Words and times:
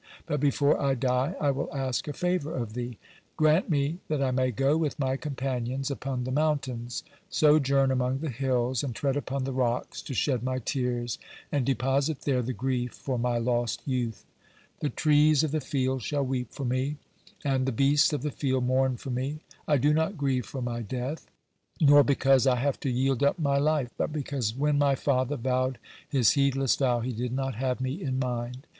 But 0.25 0.39
before 0.39 0.81
I 0.81 0.95
die 0.95 1.35
I 1.39 1.51
will 1.51 1.71
ask 1.71 2.07
a 2.07 2.13
favor 2.13 2.55
of 2.55 2.73
thee. 2.73 2.97
Grant 3.37 3.69
me 3.69 3.99
that 4.07 4.19
I 4.19 4.31
may 4.31 4.49
go 4.49 4.75
with 4.75 4.97
my 4.97 5.15
companions 5.15 5.91
upon 5.91 6.23
the 6.23 6.31
mountains, 6.31 7.03
sojourn 7.29 7.91
among 7.91 8.17
the 8.17 8.31
hills, 8.31 8.83
and 8.83 8.95
tread 8.95 9.15
upon 9.15 9.43
the 9.43 9.53
rocks 9.53 10.01
to 10.01 10.15
shed 10.15 10.41
my 10.41 10.57
tears 10.57 11.19
and 11.51 11.67
deposit 11.67 12.21
there 12.21 12.41
the 12.41 12.51
grief 12.51 12.93
for 12.93 13.19
my 13.19 13.37
lost 13.37 13.83
youth. 13.85 14.25
The 14.79 14.89
trees 14.89 15.43
of 15.43 15.51
the 15.51 15.61
field 15.61 16.01
shall 16.01 16.25
weep 16.25 16.51
for 16.51 16.65
me, 16.65 16.97
and 17.45 17.67
the 17.67 17.71
beasts 17.71 18.11
of 18.11 18.23
the 18.23 18.31
field 18.31 18.65
mourn 18.65 18.97
for 18.97 19.11
me. 19.11 19.41
I 19.67 19.77
do 19.77 19.93
not 19.93 20.17
grieve 20.17 20.47
for 20.47 20.63
my 20.63 20.81
death, 20.81 21.27
nor 21.79 22.03
because 22.03 22.47
I 22.47 22.55
have 22.55 22.79
to 22.79 22.89
yield 22.89 23.21
up 23.21 23.37
my 23.37 23.59
life, 23.59 23.91
but 23.99 24.11
because 24.11 24.55
when 24.55 24.79
my 24.79 24.95
father 24.95 25.37
vowed 25.37 25.77
his 26.09 26.31
heedless 26.31 26.75
vow, 26.75 27.01
he 27.01 27.13
did 27.13 27.33
not 27.33 27.53
have 27.53 27.79
me 27.81 28.01
in 28.01 28.17
mind. 28.17 28.65